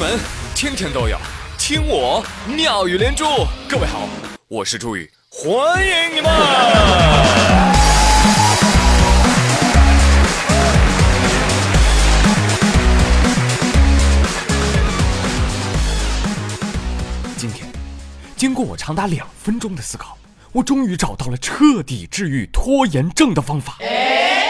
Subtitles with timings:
[0.00, 0.18] 门
[0.54, 1.18] 天天都有
[1.58, 3.22] 听我妙语连珠。
[3.68, 4.08] 各位好，
[4.48, 6.30] 我是朱宇，欢迎你们。
[17.36, 17.70] 今天，
[18.38, 20.16] 经过我长达两分钟的思考，
[20.52, 23.76] 我终于找到了彻底治愈拖延症的方法，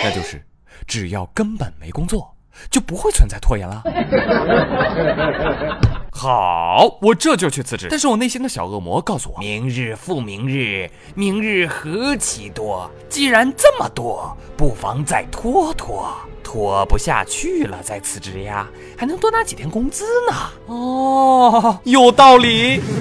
[0.05, 0.41] 那就是
[0.87, 2.33] 只要根本没工作。
[2.71, 3.83] 就不会存在拖延了。
[6.13, 7.87] 好，我这就去辞职。
[7.89, 12.91] 但是我内心的小恶魔告诉我，明日复明日，明日何其多。
[13.09, 20.37] 既然这么多，不妨再拖拖，拖不下去了再辞职呀，还能多拿几天工资呢。
[20.67, 22.83] 哦，有道理。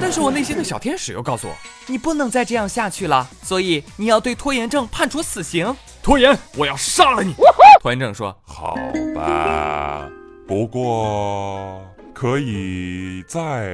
[0.00, 1.54] 但是我内心的小天使又告诉我，
[1.86, 5.74] 你不能再这样下去了，所以你要对拖延症判处死刑。
[6.02, 7.32] 拖延，我要杀了你！
[7.80, 8.76] 拖延症说：“好
[9.14, 10.08] 吧，
[10.48, 11.80] 不过
[12.12, 13.68] 可以再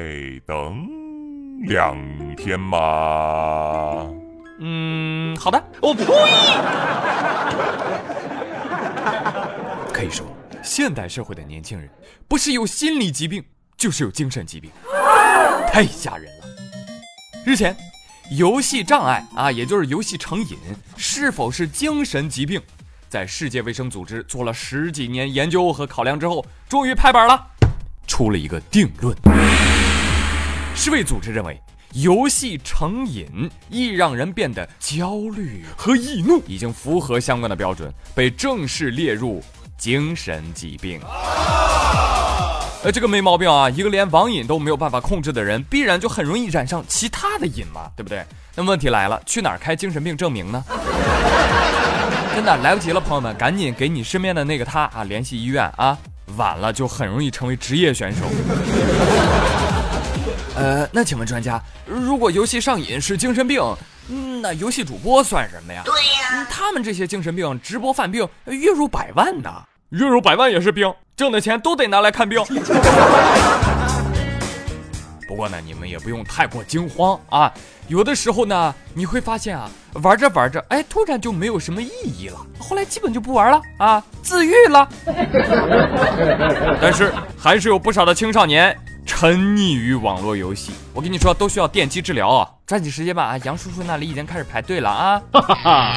[0.47, 0.87] 等
[1.63, 1.97] 两
[2.37, 4.07] 天吗？”
[4.61, 5.65] 嗯，好的。
[5.81, 6.05] 我呸！
[9.91, 10.27] 可以说，
[10.63, 11.89] 现代社会的年轻人
[12.29, 13.43] 不是有心理疾病，
[13.77, 14.71] 就是有精神疾病，
[15.73, 16.45] 太吓人了。
[17.47, 17.75] 日前。
[18.31, 20.59] 游戏障碍啊，也就是游戏成瘾，
[20.99, 22.61] 是否是精神疾病？
[23.09, 27.47] 在世界卫生组织做了十几年研究和考量之后，终于拍板了，
[28.07, 29.17] 出了一个定论。
[30.75, 31.59] 世卫组织认为，
[31.95, 39.43] 游戏成瘾易让人变得焦虑和易怒，已经符合相关的标准，被正式列入
[39.79, 41.01] 精神疾病。
[42.85, 43.69] 呃，这个没毛病啊！
[43.69, 48.25] 一个连网瘾都没有办法控制的人，必然就很容易染上其他的瘾嘛，对不对？
[48.55, 50.63] 那问题来了，去哪儿开精神病证明呢？
[52.37, 55.99] 真的来不及了，朋友们，赶紧给你身边的那个他啊联系医院啊！
[56.37, 58.23] 晚了就很容易成为职业选手。
[60.55, 63.61] 呃，那请问专家，如果游戏上瘾是精神病，
[64.41, 65.83] 那游戏主播算什么呀？
[65.85, 69.51] 对呀，他们这些精神病直播犯病，月入百万的。
[69.91, 72.43] 月入百万也是兵，挣的钱都得拿来看病。
[75.27, 77.51] 不过呢，你们也不用太过惊慌啊。
[77.87, 79.71] 有的时候呢，你会发现啊，
[80.03, 84.87] 玩着玩着，哎，突然就没有什么意义了，后来基本就不玩了啊，自愈了。
[86.83, 90.73] 但是还是有不少的青少年沉溺于网络游戏。
[90.93, 92.47] 我跟你说，都需要电击治疗啊！
[92.67, 95.23] 抓紧时间吧啊，杨叔叔那里已经开始排队了啊。
[95.33, 95.95] 哈哈哈，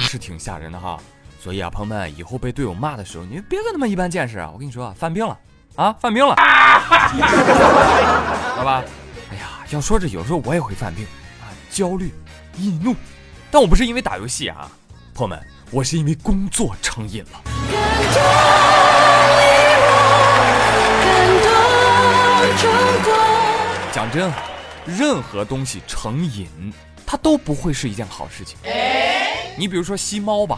[0.00, 0.98] 是挺吓人的哈。
[1.42, 4.48] 所以啊，朋友们，以后被队友骂的时候，你别跟他们一般见识啊！
[4.52, 5.36] 我跟你说啊，犯病了
[5.74, 7.20] 啊，犯病了， 知
[8.58, 8.84] 道吧？
[9.32, 11.04] 哎呀，要说这有时候我也会犯病
[11.40, 12.14] 啊，焦虑、
[12.56, 12.94] 易怒，
[13.50, 14.70] 但我不是因为打游戏啊，
[15.12, 17.42] 朋友们，我是因为工作成瘾了。
[23.90, 24.34] 讲真啊，
[24.86, 26.46] 任何东西成瘾，
[27.04, 28.56] 它都不会是一件好事情。
[29.58, 30.56] 你比如说吸猫吧。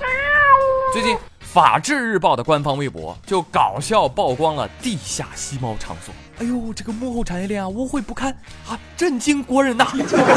[0.94, 6.14] 最近，《法制日报》的官方微博就搞笑曝光了地下吸猫场所。
[6.38, 8.32] 哎呦，这个幕后产业链啊，污秽不堪
[8.68, 9.84] 啊，震惊国人呐！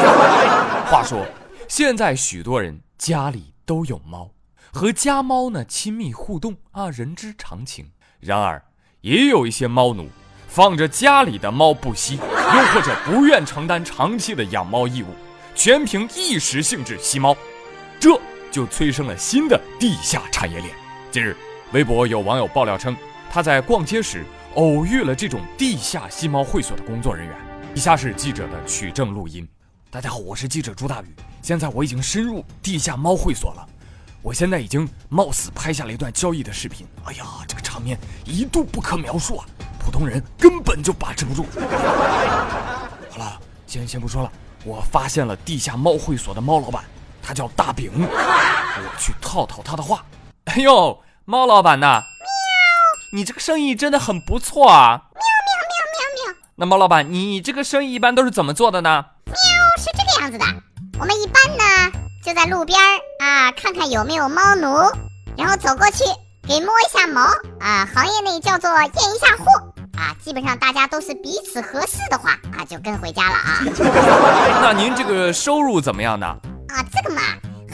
[0.90, 1.24] 话说，
[1.70, 4.32] 现在许多人家里都有猫，
[4.74, 7.92] 和家猫呢亲密互动啊，人之常情。
[8.20, 8.60] 然而，
[9.02, 10.10] 也有一些猫奴
[10.48, 15.10] 放着家里的猫不吸，又或者不愿承担长期的养猫义务，
[15.54, 17.38] 全凭一时兴致吸猫，
[18.00, 18.20] 这。
[18.58, 20.74] 就催生了新的地下产业链。
[21.12, 21.38] 近日，
[21.74, 22.98] 微博有网友爆料称，
[23.30, 24.26] 他在逛街时
[24.56, 27.38] 偶遇了这种地下吸猫会所的工作人员。
[27.76, 29.48] 以下是记者的取证录音。
[29.92, 31.16] 大家好，我是记者朱大宇。
[31.44, 33.64] 现在我已经深入地下猫会所了。
[34.24, 36.84] 我现在已经冒死拍下了一段交易的视频。
[37.04, 37.96] 哎呀，这个场面
[38.26, 39.46] 一度不可描述啊，
[39.78, 41.46] 普通人根本就把持不住。
[43.12, 44.32] 好了，先先不说了。
[44.66, 46.84] 我发现了地下猫会所的猫老板。
[47.28, 50.02] 他叫大饼， 我去套套他的话。
[50.46, 53.20] 哎呦，猫老板呐，喵！
[53.20, 55.02] 你这个生意真的很不错啊！
[55.14, 56.40] 喵喵喵喵喵。
[56.56, 59.04] 那猫老板，你这个生意一般都是怎么做的呢？
[59.26, 59.36] 喵，
[59.78, 60.46] 是这个样子的。
[60.98, 61.92] 我们一般呢
[62.24, 62.80] 就在路边
[63.20, 64.90] 啊，看看有没有猫奴，
[65.38, 66.06] 然后走过去
[66.48, 67.24] 给摸一下毛
[67.60, 69.46] 啊，行业内叫做验一下货
[69.98, 70.16] 啊。
[70.24, 73.60] 基本上大家都是彼此合适的话啊，就跟回家了啊。
[74.64, 76.34] 那您这个收入怎么样呢？
[76.78, 77.22] 啊，这个嘛，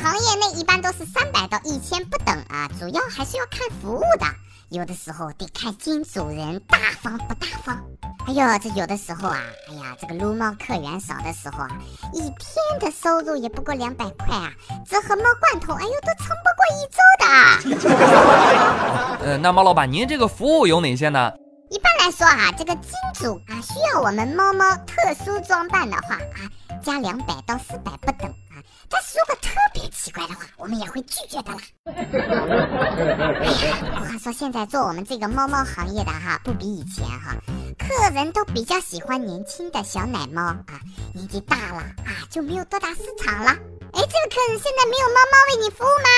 [0.01, 4.25] 行业内一般都是三百到一千不等啊，主要还是要看服务的，
[4.69, 7.83] 有的时候得看金主人大方不大方。
[8.25, 11.71] 哎呦，这有的时候啊，哎呀，这个撸猫客源少的时候啊，
[12.13, 14.53] 一天的收入也不过两百块啊，
[14.89, 19.19] 这和猫罐头，哎呦，都撑不过一周的。
[19.27, 21.29] 呃，那猫老板，您这个服务有哪些呢？
[21.69, 26.49] 一般来说啊，这个金主啊，需要我们猫猫特殊装扮的话啊，
[26.83, 28.61] 加两百到四百不等啊。
[28.89, 31.59] 但是如果特别奇怪的话，我们也会拒绝的啦。
[31.85, 37.35] 哎呀话说现在做我们这个猫猫行业的哈，不比以前哈，
[37.79, 40.79] 客人都比较喜欢年轻的小奶猫啊，
[41.13, 43.49] 年纪大了啊就没有多大市场了。
[43.49, 43.55] 哎，
[43.93, 46.09] 这个客人现在没有猫猫为你服务吗？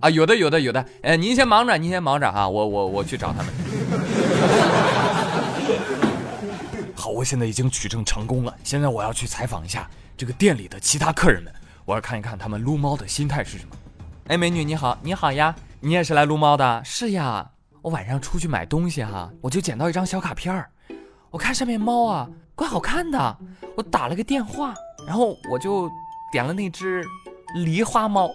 [0.00, 0.84] 啊，有的有的有的。
[1.02, 3.52] 哎，您先忙着，您先忙着哈，我我我去找他们。
[7.22, 11.54] 我现在已经取证成功了，现在我要去采访一下这个店里的其他客人们。
[11.84, 13.76] 我要看一看他们撸猫的心态是什么。
[14.26, 16.82] 哎，美女你好，你好呀，你也是来撸猫的？
[16.84, 17.48] 是呀，
[17.80, 20.68] 我晚上出去买东西哈，我就捡到一张小卡片儿，
[21.30, 23.38] 我看上面猫啊，怪好看的，
[23.76, 24.74] 我打了个电话，
[25.06, 25.88] 然后我就
[26.32, 27.06] 点了那只
[27.54, 28.28] 狸花猫，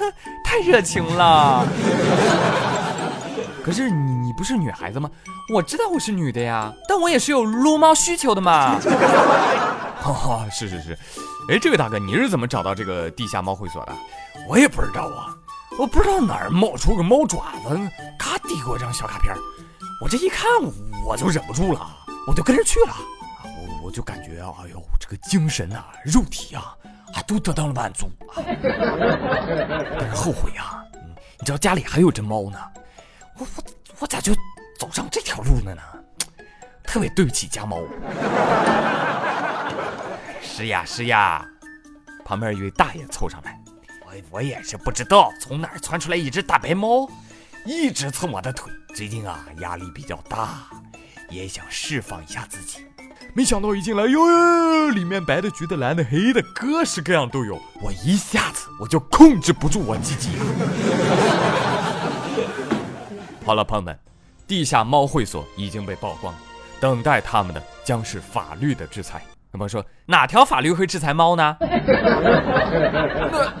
[0.46, 1.66] 太热情了。
[3.62, 5.10] 可是你你不是女孩子吗？
[5.52, 8.78] 我知道我是女的呀，但我也是有撸猫需求的嘛。
[10.06, 10.96] 哦，是是是。
[11.48, 13.92] 哎，这位大哥，你是怎么找到这个地下猫会所的？
[14.48, 15.34] 我也不知道啊，
[15.80, 17.76] 我不知道哪儿冒出个猫爪子，
[18.16, 19.34] 咔递给我张小卡片，
[20.00, 20.48] 我这一看
[21.04, 21.84] 我就忍不住了，
[22.28, 22.94] 我就跟着去了。
[23.42, 26.72] 我我就感觉啊，哎呦，这个精神啊、肉体啊，
[27.12, 28.38] 还都得到了满足啊。
[29.98, 30.84] 但是后悔啊，
[31.40, 32.58] 你知道家里还有只猫呢，
[33.36, 33.62] 我我
[34.00, 34.34] 我咋就
[34.78, 35.82] 走上这条路了呢？
[36.82, 37.82] 特别对不起家猫。
[40.42, 41.46] 是呀是呀，
[42.24, 43.60] 旁边一位大爷凑上来，
[44.06, 47.08] 我我也是不知道从哪儿窜出来一只大白猫，
[47.64, 48.72] 一直蹭我的腿。
[48.94, 50.66] 最近啊压力比较大，
[51.28, 52.84] 也想释放一下自己。
[53.34, 57.60] 没想到一进来，哟，里面白的、橘的、蓝的、黑的，各式各样都有。
[57.80, 60.30] 我一下子我就控制不住我自己。
[63.50, 63.98] 好了，朋友们，
[64.46, 66.32] 地下猫会所已经被曝光，
[66.78, 69.20] 等待他们的将是法律的制裁。
[69.50, 71.56] 那么说，哪条法律会制裁猫呢？
[73.18, 73.52] 那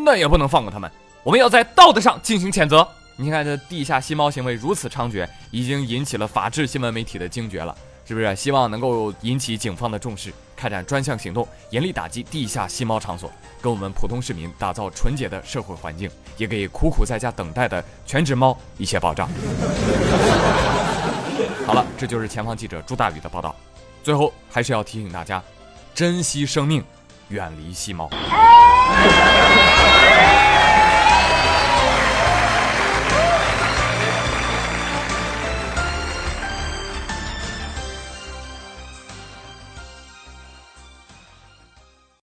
[0.06, 0.90] 那也不能放过他们，
[1.22, 2.88] 我们要在道德上进行谴责。
[3.16, 7.76] 你看，这地下吸猫行为如此猖獗，已经引起了法制新闻媒体的惊觉了，
[8.06, 8.36] 是不是？
[8.36, 13.30] 希望能够引起警方的重视，开展专项行动，严厉打击地下吸猫场所，
[13.60, 19.28] 给我们普通市民打造纯洁的社会环境，也给苦苦在家等待的全职猫一些保障。
[21.66, 23.54] 好了，这就是前方记者朱大宇的报道。
[24.04, 25.42] 最后还是要提醒大家，
[25.92, 26.84] 珍惜生命，
[27.28, 28.08] 远离吸猫。